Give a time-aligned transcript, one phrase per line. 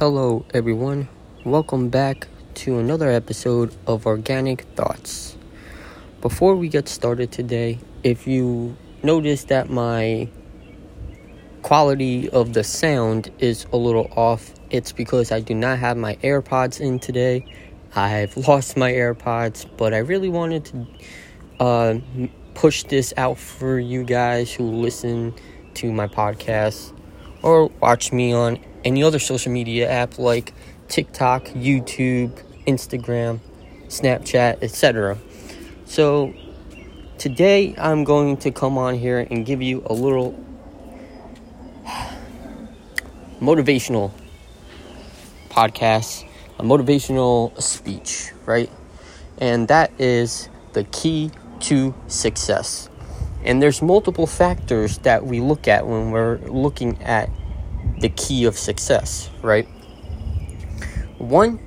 [0.00, 1.08] Hello, everyone.
[1.44, 5.36] Welcome back to another episode of Organic Thoughts.
[6.22, 10.26] Before we get started today, if you notice that my
[11.60, 16.14] quality of the sound is a little off, it's because I do not have my
[16.22, 17.44] AirPods in today.
[17.94, 20.86] I've lost my AirPods, but I really wanted to
[21.62, 21.98] uh,
[22.54, 25.34] push this out for you guys who listen
[25.74, 26.96] to my podcast
[27.42, 30.52] or watch me on any other social media app like
[30.88, 33.40] TikTok, YouTube, Instagram,
[33.88, 35.18] Snapchat, etc.
[35.84, 36.34] So
[37.18, 40.38] today I'm going to come on here and give you a little
[43.40, 44.12] motivational
[45.48, 46.26] podcast,
[46.58, 48.70] a motivational speech, right?
[49.38, 52.88] And that is the key to success.
[53.42, 57.30] And there's multiple factors that we look at when we're looking at
[58.00, 59.68] the key of success, right?
[61.18, 61.58] One,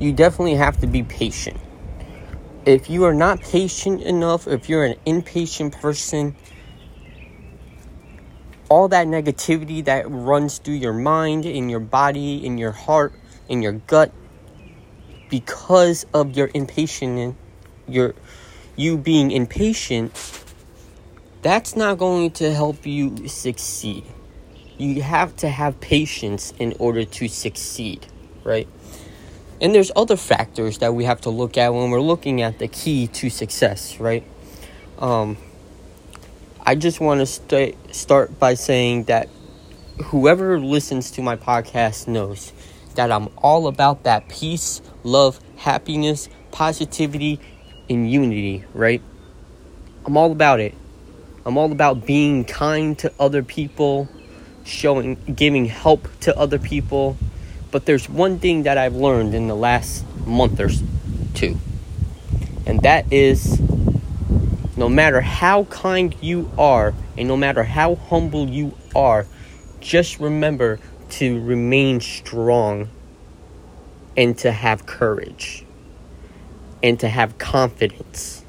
[0.00, 1.56] you definitely have to be patient.
[2.66, 6.36] If you are not patient enough, if you're an impatient person,
[8.68, 13.14] all that negativity that runs through your mind, in your body, in your heart,
[13.48, 14.12] in your gut,
[15.30, 17.36] because of your impatient,
[17.86, 18.14] your
[18.76, 20.12] you being impatient,
[21.42, 24.04] that's not going to help you succeed.
[24.78, 28.06] You have to have patience in order to succeed,
[28.44, 28.68] right?
[29.60, 32.68] And there's other factors that we have to look at when we're looking at the
[32.68, 34.24] key to success, right?
[34.98, 35.36] Um,
[36.64, 39.28] I just want to st- start by saying that
[40.04, 42.52] whoever listens to my podcast knows
[42.94, 47.40] that I'm all about that peace, love, happiness, positivity,
[47.90, 49.02] and unity, right?
[50.04, 50.74] I'm all about it.
[51.44, 54.08] I'm all about being kind to other people,
[54.64, 57.16] showing giving help to other people.
[57.70, 60.70] But there's one thing that I've learned in the last month or
[61.34, 61.58] two.
[62.66, 63.60] And that is
[64.76, 69.26] no matter how kind you are and no matter how humble you are,
[69.80, 70.78] just remember
[71.10, 72.88] to remain strong
[74.16, 75.64] and to have courage
[76.82, 78.44] and to have confidence.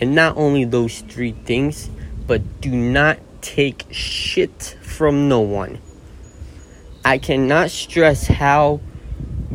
[0.00, 1.90] And not only those three things,
[2.26, 5.78] but do not take shit from no one.
[7.04, 8.80] I cannot stress how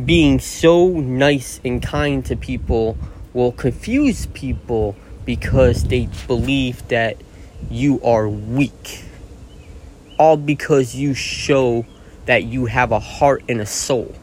[0.04, 2.96] being so nice and kind to people
[3.32, 4.94] will confuse people
[5.24, 7.16] because they believe that
[7.70, 9.04] you are weak.
[10.18, 11.86] All because you show
[12.26, 14.14] that you have a heart and a soul,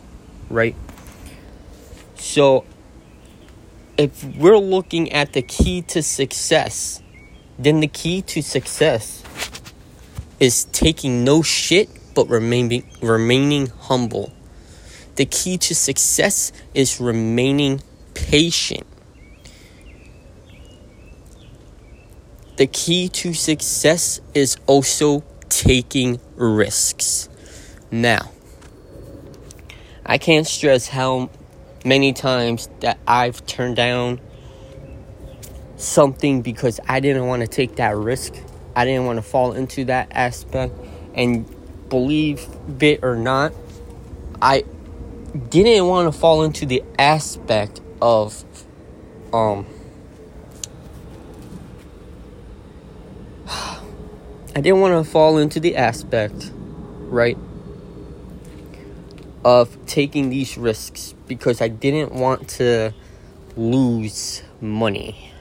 [0.49, 0.75] right?
[2.15, 2.65] So
[3.97, 7.01] if we're looking at the key to success,
[7.57, 9.24] then the key to success
[10.39, 14.31] is taking no shit but remaining remaining humble.
[15.15, 17.81] The key to success is remaining
[18.13, 18.85] patient.
[22.57, 27.29] The key to success is also taking risks.
[27.91, 28.31] Now,
[30.05, 31.29] I can't stress how
[31.83, 34.19] many times that I've turned down
[35.77, 38.33] something because I didn't want to take that risk.
[38.75, 40.73] I didn't want to fall into that aspect.
[41.13, 41.45] And
[41.89, 42.45] believe
[42.81, 43.53] it or not,
[44.41, 44.65] I
[45.49, 48.43] didn't want to fall into the aspect of
[49.33, 49.65] um
[53.47, 56.51] I didn't want to fall into the aspect,
[56.99, 57.37] right,
[59.43, 62.93] of taking these risks because I didn't want to
[63.57, 65.31] lose money.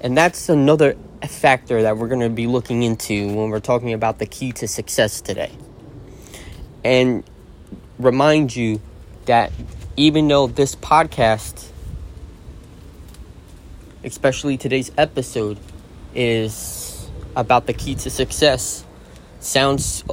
[0.00, 0.96] And that's another
[1.26, 4.68] factor that we're going to be looking into when we're talking about the key to
[4.68, 5.50] success today.
[6.84, 7.24] And
[7.98, 8.80] remind you
[9.26, 9.52] that
[9.96, 11.68] even though this podcast,
[14.04, 15.58] especially today's episode,
[16.14, 18.84] is about the key to success,
[19.40, 20.04] sounds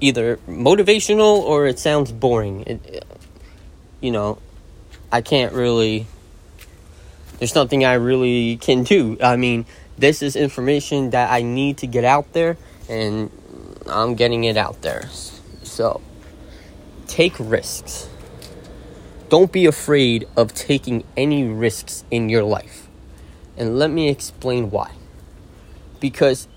[0.00, 2.62] either motivational or it sounds boring.
[2.66, 3.04] It,
[4.00, 4.38] you know,
[5.10, 6.06] I can't really
[7.38, 9.16] there's nothing I really can do.
[9.20, 12.56] I mean, this is information that I need to get out there,
[12.88, 13.30] and
[13.86, 15.08] I'm getting it out there.
[15.62, 16.00] So,
[17.06, 18.08] take risks.
[19.28, 22.88] Don't be afraid of taking any risks in your life.
[23.56, 24.92] And let me explain why.
[26.00, 26.48] Because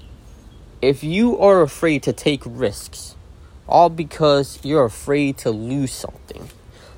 [0.82, 3.16] if you are afraid to take risks,
[3.68, 6.50] all because you're afraid to lose something,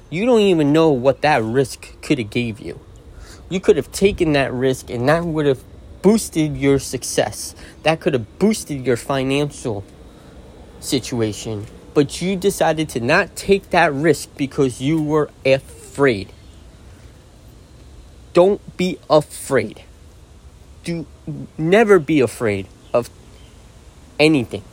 [0.09, 2.79] you don't even know what that risk could have gave you
[3.49, 5.63] you could have taken that risk and that would have
[6.01, 7.55] boosted your success.
[7.83, 9.83] That could have boosted your financial
[10.79, 16.31] situation but you decided to not take that risk because you were afraid.
[18.33, 19.83] Don't be afraid.
[20.83, 21.05] Do
[21.57, 23.09] never be afraid of
[24.19, 24.63] anything.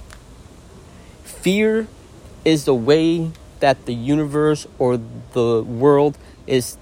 [1.25, 1.89] Fear
[2.45, 5.01] is the way that the universe or
[5.33, 6.77] the world is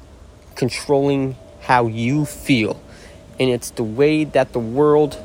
[0.56, 2.82] controlling how you feel.
[3.38, 5.16] And it's the way that the world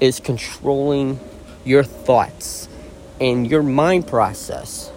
[0.00, 1.20] is controlling
[1.64, 2.68] your thoughts
[3.20, 4.90] and your mind process.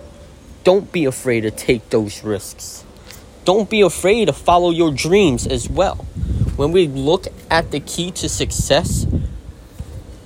[0.64, 2.84] Don't be afraid to take those risks.
[3.46, 5.96] Don't be afraid to follow your dreams as well.
[6.58, 9.06] When we look at the key to success,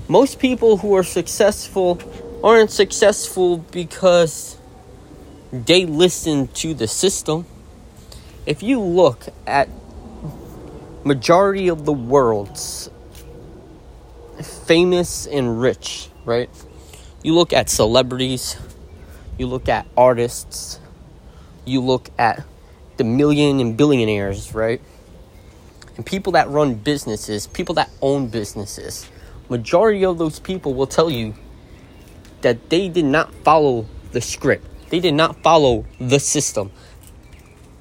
[0.08, 2.02] most people who are successful
[2.44, 4.58] aren't successful because
[5.52, 7.46] they listen to the system.
[8.46, 9.70] If you look at
[11.04, 12.90] majority of the world's
[14.42, 16.50] famous and rich, right?
[17.24, 18.58] You look at celebrities,
[19.38, 20.80] you look at artists,
[21.66, 22.44] you look at
[22.98, 24.82] the million and billionaires, right?
[25.98, 29.10] And people that run businesses, people that own businesses.
[29.50, 31.34] Majority of those people will tell you
[32.42, 34.66] that they did not follow the script.
[34.90, 36.72] They did not follow the system.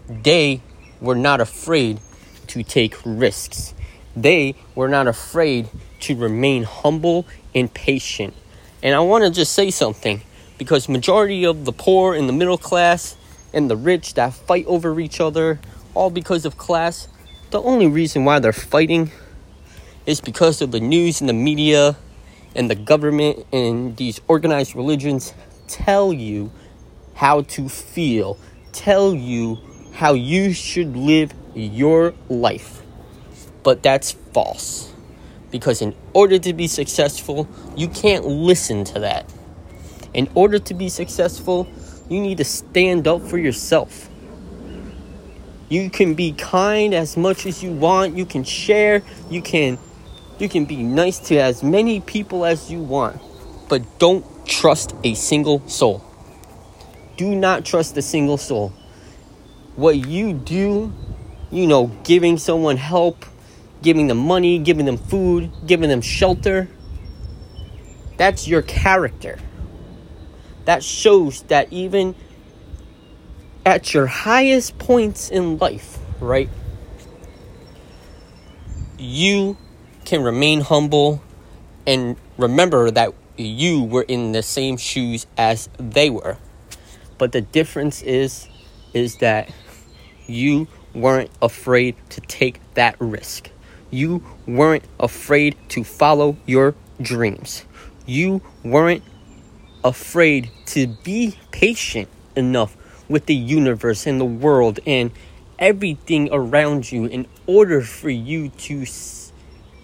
[0.09, 0.63] They
[1.01, 2.01] were not afraid
[2.51, 3.75] to take risks.
[4.17, 5.69] They were not afraid
[6.01, 8.35] to remain humble and patient.
[8.83, 10.23] And I want to just say something
[10.59, 13.17] because majority of the poor and the middle class
[13.53, 15.61] and the rich that fight over each other
[15.95, 17.09] all because of class,
[17.51, 19.11] the only reason why they're fighting
[20.07, 21.97] is because of the news and the media
[22.55, 25.35] and the government and these organized religions
[25.69, 26.51] tell you
[27.15, 28.39] how to feel,
[28.73, 29.59] tell you
[29.93, 32.83] how you should live your life.
[33.63, 34.93] But that's false.
[35.51, 39.33] Because in order to be successful, you can't listen to that.
[40.15, 41.69] In order to be successful,
[42.09, 44.09] you need to stand up for yourself.
[45.69, 49.79] You can be kind as much as you want, you can share, you can
[50.41, 53.21] you can be nice to as many people as you want,
[53.69, 56.03] but don't trust a single soul.
[57.19, 58.73] Do not trust a single soul.
[59.77, 60.95] What you do,
[61.51, 63.25] you know, giving someone help,
[63.83, 66.69] giving them money, giving them food, giving them shelter.
[68.17, 69.39] That's your character.
[70.67, 72.15] That shows that even
[73.65, 76.49] at your highest points in life, right?
[78.99, 79.57] You
[80.05, 81.23] can remain humble
[81.87, 86.37] and remember that you were in the same shoes as they were.
[87.19, 88.49] But the difference is
[88.93, 89.51] is that
[90.27, 93.51] you weren't afraid to take that risk.
[93.91, 97.65] You weren't afraid to follow your dreams.
[98.07, 99.03] You weren't
[99.83, 102.77] afraid to be patient enough
[103.09, 105.11] with the universe and the world and
[105.59, 108.87] everything around you in order for you to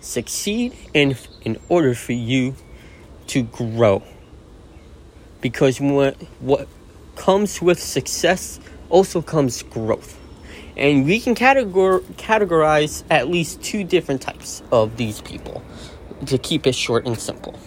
[0.00, 2.54] succeed and in order for you
[3.26, 4.02] to grow.
[5.40, 6.68] Because what, what
[7.16, 10.15] comes with success also comes growth.
[10.76, 15.62] And we can categor- categorize at least two different types of these people
[16.26, 17.58] to keep it short and simple.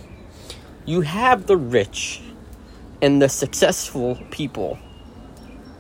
[0.86, 2.22] You have the rich
[3.02, 4.78] and the successful people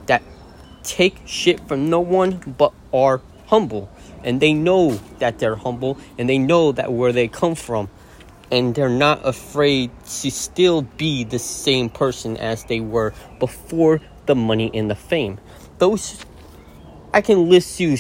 [0.08, 0.24] that
[0.84, 3.90] take shit from no one but are humble.
[4.24, 7.90] And they know that they're humble and they know that where they come from.
[8.52, 14.34] And they're not afraid to still be the same person as they were before the
[14.34, 15.40] money and the fame.
[15.78, 16.26] Those
[17.14, 17.98] I can list you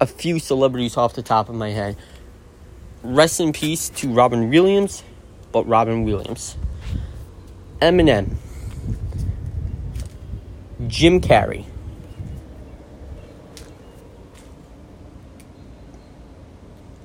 [0.00, 1.96] a few celebrities off the top of my head.
[3.02, 5.02] Rest in peace to Robin Williams,
[5.52, 6.56] but Robin Williams.
[7.80, 8.36] Eminem.
[10.86, 11.66] Jim Carrey.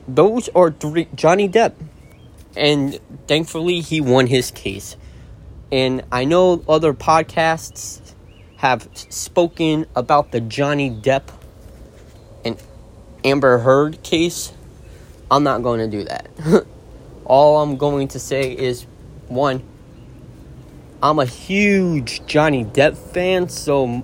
[0.07, 1.09] Those are three.
[1.15, 1.73] Johnny Depp.
[2.55, 4.95] And thankfully, he won his case.
[5.71, 8.04] And I know other podcasts
[8.65, 11.29] have spoken about the Johnny Depp
[12.43, 12.57] and
[13.23, 14.53] Amber Heard case,
[15.29, 16.27] I'm not going to do that.
[17.25, 18.87] All I'm going to say is
[19.27, 19.61] one,
[21.03, 24.03] I'm a huge Johnny Depp fan, so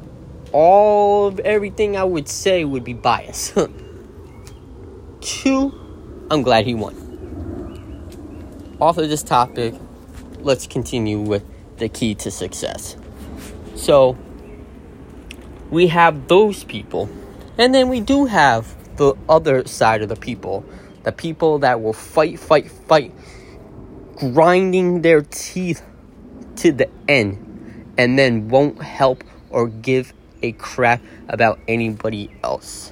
[0.52, 3.56] all of everything I would say would be biased.
[5.22, 5.74] Two,
[6.30, 6.96] I'm glad he won.
[8.80, 9.74] Off of this topic,
[10.42, 11.44] let's continue with
[11.78, 12.96] the key to success.
[13.76, 14.18] So,
[15.72, 17.10] we have those people.
[17.58, 20.64] And then we do have the other side of the people.
[21.04, 23.14] The people that will fight, fight, fight,
[24.18, 25.82] grinding their teeth
[26.58, 27.48] to the end.
[27.98, 32.92] and then won't help or give a crap about anybody else.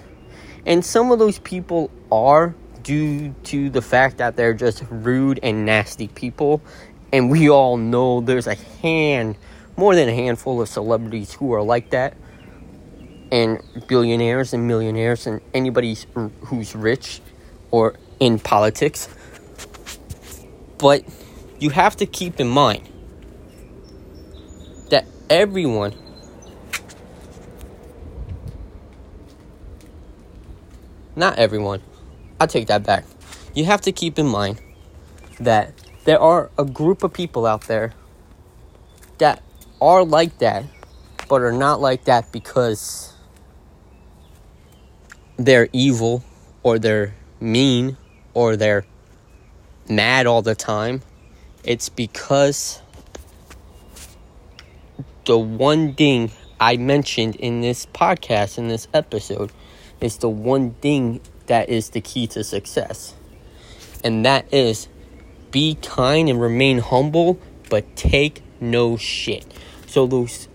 [0.65, 5.65] And some of those people are due to the fact that they're just rude and
[5.65, 6.61] nasty people.
[7.11, 9.35] And we all know there's a hand,
[9.77, 12.15] more than a handful of celebrities who are like that.
[13.31, 15.97] And billionaires and millionaires and anybody
[16.45, 17.21] who's rich
[17.71, 19.07] or in politics.
[20.77, 21.03] But
[21.59, 22.87] you have to keep in mind
[24.89, 25.93] that everyone
[31.19, 31.81] not everyone.
[32.39, 33.03] I take that back.
[33.53, 34.61] You have to keep in mind
[35.39, 35.73] that
[36.05, 37.93] there are a group of people out there
[39.17, 39.43] that
[39.81, 40.63] are like that,
[41.27, 43.13] but are not like that because
[45.39, 46.21] they're evil
[46.63, 47.97] or they're mean
[48.33, 48.85] or they're
[49.89, 51.01] mad all the time.
[51.63, 52.81] It's because
[55.25, 59.51] the one thing I mentioned in this podcast, in this episode,
[60.01, 63.15] is the one thing that is the key to success.
[64.03, 64.89] And that is
[65.51, 69.45] be kind and remain humble, but take no shit.
[69.87, 70.49] So those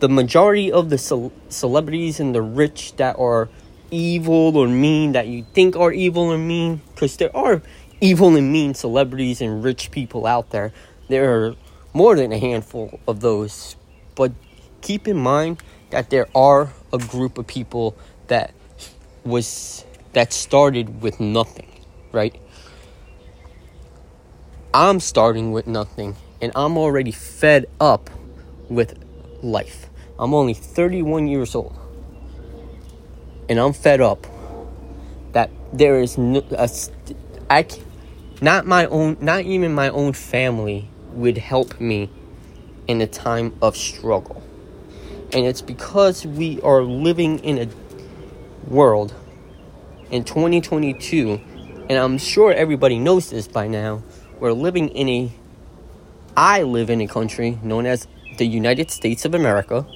[0.00, 3.50] the majority of the ce- celebrities and the rich that are
[3.90, 7.62] evil or mean that you think are evil or mean because there are
[8.00, 10.72] evil and mean celebrities and rich people out there.
[11.08, 11.54] There are
[11.92, 13.76] more than a handful of those.
[14.14, 14.32] But
[14.80, 17.96] keep in mind that there are a group of people
[18.28, 18.52] that
[19.24, 21.68] was that started with nothing,
[22.12, 22.34] right?
[24.72, 28.10] I'm starting with nothing and I'm already fed up
[28.68, 28.98] with
[29.42, 29.88] life.
[30.18, 31.79] I'm only 31 years old.
[33.50, 34.26] And I'm fed up
[35.32, 36.70] that there is no a,
[37.50, 37.66] I
[38.40, 42.08] not my own not even my own family would help me
[42.86, 44.42] in a time of struggle.
[45.32, 47.68] And it's because we are living in a
[48.68, 49.14] world
[50.10, 51.40] in 2022,
[51.88, 54.02] and I'm sure everybody knows this by now,
[54.38, 55.32] we're living in a
[56.36, 58.06] I live in a country known as
[58.38, 59.86] the United States of America.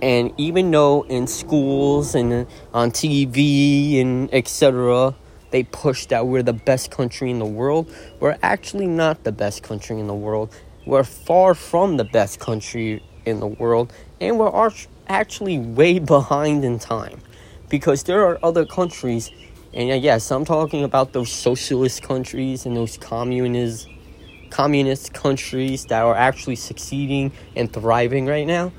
[0.00, 5.14] And even though in schools and on TV and etc.,
[5.50, 9.62] they push that we're the best country in the world, we're actually not the best
[9.62, 10.54] country in the world.
[10.86, 14.70] We're far from the best country in the world, and we're
[15.08, 17.20] actually way behind in time
[17.68, 19.30] because there are other countries,
[19.74, 23.88] and yes, I'm talking about those socialist countries and those communist
[24.50, 28.72] communist countries that are actually succeeding and thriving right now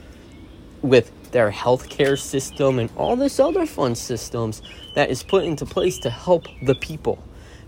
[0.81, 4.61] with their healthcare system and all this other fun systems
[4.95, 7.23] that is put into place to help the people.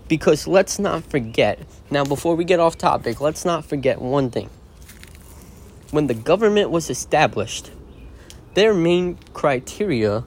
[0.08, 1.58] Because let's not forget,
[1.90, 4.50] now before we get off topic, let's not forget one thing.
[5.90, 7.70] When the government was established,
[8.54, 10.24] their main criteria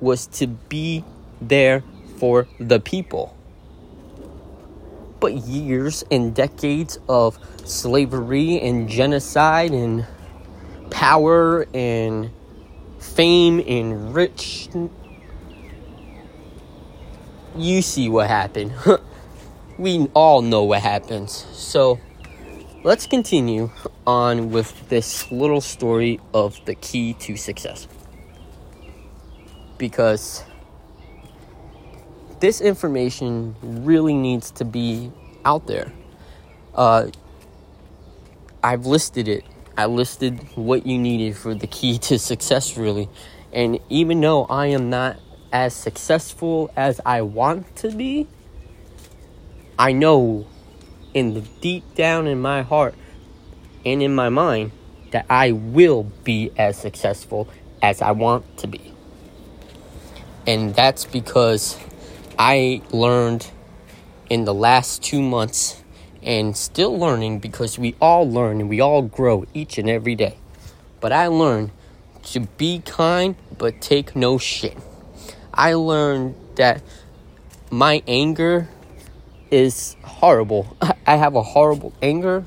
[0.00, 1.04] was to be
[1.40, 1.84] there
[2.16, 3.36] for the people.
[5.20, 10.06] But years and decades of slavery and genocide and
[10.92, 12.30] power and
[13.00, 14.68] fame and rich
[17.56, 18.72] you see what happened.
[19.78, 21.32] we all know what happens.
[21.52, 22.00] So
[22.84, 23.70] let's continue
[24.06, 27.86] on with this little story of the key to success
[29.78, 30.44] because
[32.40, 35.12] this information really needs to be
[35.44, 35.92] out there.
[36.74, 37.08] Uh,
[38.64, 39.44] I've listed it.
[39.76, 43.08] I listed what you needed for the key to success, really.
[43.52, 45.18] And even though I am not
[45.52, 48.28] as successful as I want to be,
[49.78, 50.46] I know
[51.14, 52.94] in the deep down in my heart
[53.84, 54.72] and in my mind
[55.10, 57.48] that I will be as successful
[57.82, 58.94] as I want to be.
[60.46, 61.78] And that's because
[62.38, 63.50] I learned
[64.30, 65.81] in the last two months
[66.22, 70.36] and still learning because we all learn and we all grow each and every day.
[71.00, 71.70] But I learned
[72.24, 74.76] to be kind but take no shit.
[75.52, 76.82] I learned that
[77.70, 78.68] my anger
[79.50, 80.76] is horrible.
[81.06, 82.44] I have a horrible anger,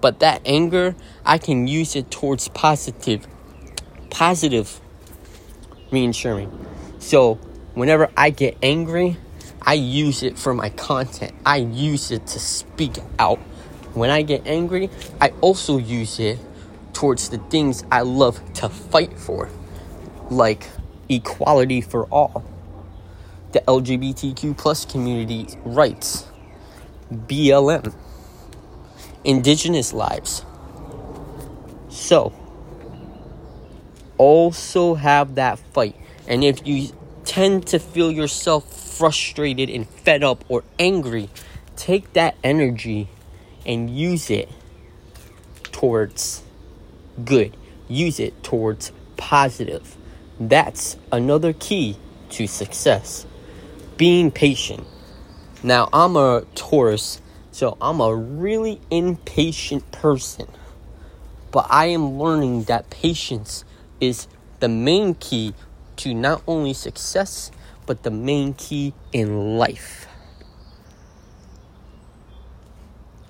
[0.00, 0.94] but that anger
[1.24, 3.26] I can use it towards positive
[4.10, 4.80] positive
[5.90, 6.50] reinsuring.
[6.98, 7.34] So
[7.74, 9.16] whenever I get angry,
[9.62, 11.32] I use it for my content.
[11.44, 13.38] I use it to speak out.
[13.94, 14.90] When I get angry,
[15.20, 16.38] I also use it
[16.92, 19.48] towards the things I love to fight for,
[20.30, 20.68] like
[21.08, 22.44] equality for all,
[23.52, 26.26] the LGBTQ plus community rights,
[27.12, 27.94] BLM,
[29.24, 30.44] indigenous lives,
[31.88, 32.32] So,
[34.16, 35.96] also have that fight.
[36.28, 36.90] And if you
[37.24, 38.64] tend to feel yourself
[39.00, 41.30] frustrated and fed up or angry,
[41.74, 43.08] take that energy
[43.64, 44.46] and use it
[45.72, 46.42] towards
[47.24, 47.56] good.
[47.88, 49.96] Use it towards positive.
[50.38, 51.96] That's another key
[52.32, 53.24] to success.
[53.96, 54.86] Being patient.
[55.62, 60.46] Now, I'm a Taurus, so I'm a really impatient person.
[61.50, 63.64] But I am learning that patience
[63.98, 64.28] is
[64.58, 65.54] the main key
[65.96, 67.50] to not only success,
[67.90, 70.06] but the main key in life.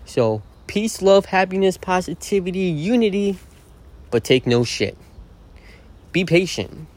[0.04, 3.38] So, peace, love, happiness, positivity, unity,
[4.10, 4.98] but take no shit.
[6.12, 6.88] Be patient.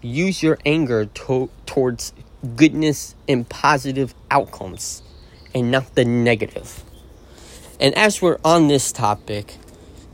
[0.00, 2.14] Use your anger to- towards
[2.54, 5.02] goodness and positive outcomes
[5.54, 6.82] and not the negative.
[7.78, 9.56] And as we're on this topic,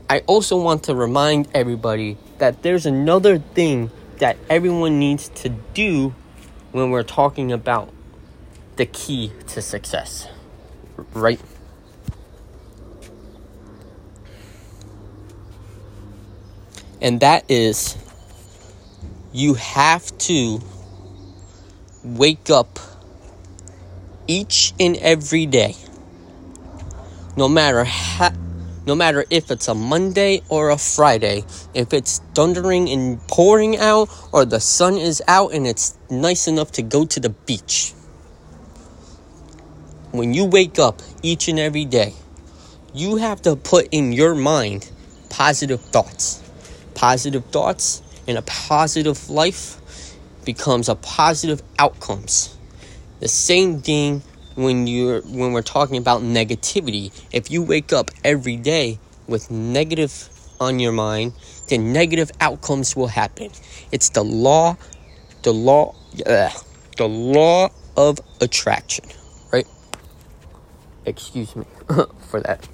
[0.09, 3.89] I also want to remind everybody that there's another thing
[4.19, 6.13] that everyone needs to do
[6.71, 7.91] when we're talking about
[8.75, 10.27] the key to success,
[11.13, 11.39] right?
[17.01, 17.97] And that is
[19.33, 20.59] you have to
[22.03, 22.79] wake up
[24.27, 25.75] each and every day
[27.35, 28.31] no matter how
[28.85, 34.09] no matter if it's a Monday or a Friday, if it's thundering and pouring out,
[34.31, 37.93] or the sun is out and it's nice enough to go to the beach.
[40.11, 42.13] When you wake up each and every day,
[42.93, 44.91] you have to put in your mind
[45.29, 46.41] positive thoughts.
[46.93, 49.79] Positive thoughts and a positive life
[50.45, 52.55] becomes a positive outcomes.
[53.19, 54.21] The same thing
[54.55, 60.29] when you're when we're talking about negativity if you wake up every day with negative
[60.59, 61.33] on your mind
[61.67, 63.49] then negative outcomes will happen.
[63.91, 64.77] It's the law
[65.43, 66.49] the law uh,
[66.97, 69.05] the law of attraction
[69.51, 69.67] right?
[71.05, 71.65] Excuse me
[72.29, 72.67] for that.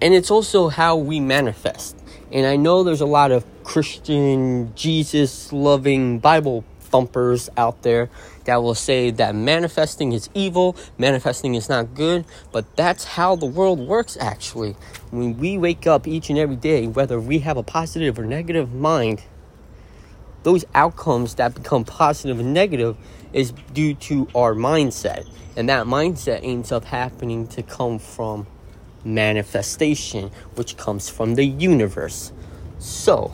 [0.00, 1.96] And it's also how we manifest.
[2.30, 8.10] And i know there's a lot of christian jesus loving bible thumpers out there
[8.44, 13.46] that will say that manifesting is evil, manifesting is not good, but that's how the
[13.46, 14.76] world works actually.
[15.10, 18.72] When we wake up each and every day, whether we have a positive or negative
[18.74, 19.22] mind,
[20.42, 22.96] those outcomes that become positive and negative
[23.32, 25.26] is due to our mindset.
[25.56, 28.46] And that mindset ends up happening to come from
[29.04, 32.32] manifestation, which comes from the universe.
[32.78, 33.32] So,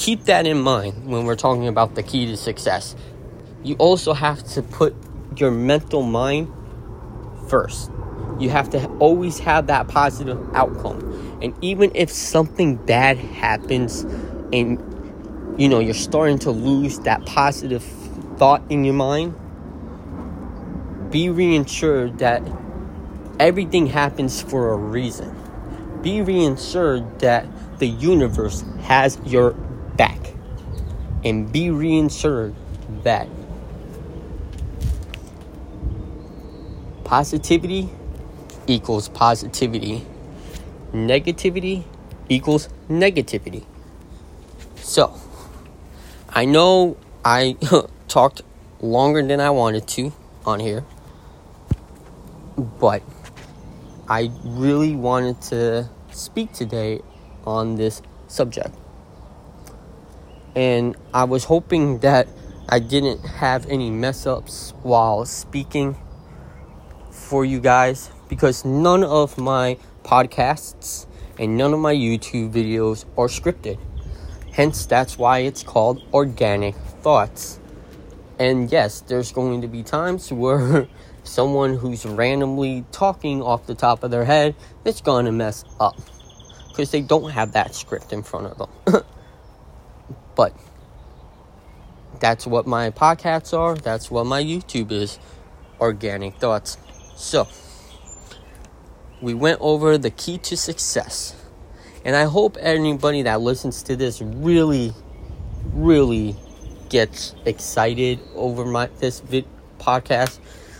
[0.00, 2.96] keep that in mind when we're talking about the key to success.
[3.62, 4.96] You also have to put
[5.36, 6.50] your mental mind
[7.48, 7.90] first.
[8.38, 11.38] You have to always have that positive outcome.
[11.42, 14.04] And even if something bad happens
[14.54, 14.78] and
[15.58, 17.82] you know you're starting to lose that positive
[18.38, 19.34] thought in your mind,
[21.10, 22.42] be reassured that
[23.38, 25.36] everything happens for a reason.
[26.00, 27.46] Be reassured that
[27.78, 29.54] the universe has your
[31.24, 32.54] and be reassured
[33.02, 33.28] that
[37.04, 37.90] positivity
[38.66, 40.06] equals positivity,
[40.92, 41.84] negativity
[42.28, 43.64] equals negativity.
[44.76, 45.14] So,
[46.28, 47.56] I know I
[48.08, 48.42] talked
[48.80, 50.12] longer than I wanted to
[50.46, 50.84] on here,
[52.56, 53.02] but
[54.08, 57.00] I really wanted to speak today
[57.44, 58.74] on this subject
[60.54, 62.28] and I was hoping that
[62.68, 65.96] I didn't have any mess ups while speaking
[67.10, 71.06] for you guys because none of my podcasts
[71.38, 73.78] and none of my YouTube videos are scripted.
[74.52, 77.60] Hence, that's why it's called Organic Thoughts.
[78.38, 80.88] And yes, there's going to be times where
[81.24, 86.00] someone who's randomly talking off the top of their head is going to mess up
[86.68, 89.04] because they don't have that script in front of them.
[90.40, 90.54] But
[92.18, 93.74] that's what my podcasts are.
[93.74, 95.18] That's what my YouTube is.
[95.78, 96.78] Organic thoughts.
[97.14, 97.46] So,
[99.20, 101.36] we went over the key to success.
[102.06, 104.94] And I hope anybody that listens to this really,
[105.74, 106.36] really
[106.88, 109.44] gets excited over my this vid,
[109.78, 110.38] podcast,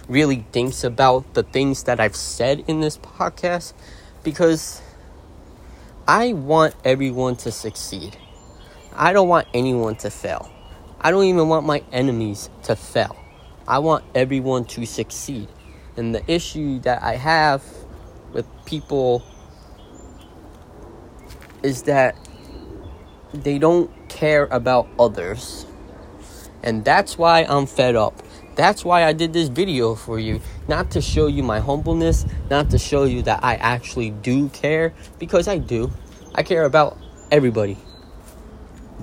[0.08, 3.74] really thinks about the things that I've said in this podcast
[4.24, 4.80] because
[6.08, 8.16] I want everyone to succeed.
[9.00, 10.52] I don't want anyone to fail.
[11.00, 13.16] I don't even want my enemies to fail.
[13.66, 15.48] I want everyone to succeed.
[15.96, 17.64] And the issue that I have
[18.34, 19.22] with people
[21.62, 22.14] is that
[23.32, 25.64] they don't care about others.
[26.62, 28.22] And that's why I'm fed up.
[28.54, 30.42] That's why I did this video for you.
[30.68, 34.92] Not to show you my humbleness, not to show you that I actually do care,
[35.18, 35.90] because I do.
[36.34, 36.98] I care about
[37.30, 37.78] everybody.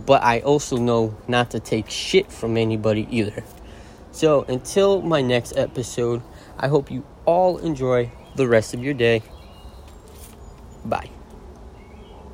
[0.06, 3.44] But I also know not to take shit from anybody either.
[4.12, 6.22] So until my next episode,
[6.58, 9.24] I hope you all enjoy the rest of your day.
[10.86, 11.17] Bye.